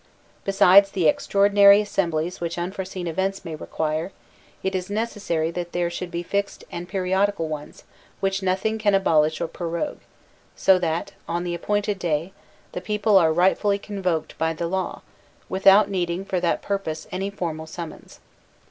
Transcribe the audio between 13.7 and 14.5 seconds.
convoked